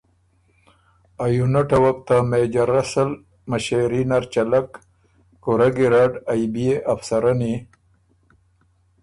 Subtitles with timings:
[1.23, 3.09] ا یونټه بو ته مېجر رسل
[3.49, 4.69] مِݭېري نر چلک۔
[5.43, 7.53] کُورۀ ګیرډ ائ بئے افسرنی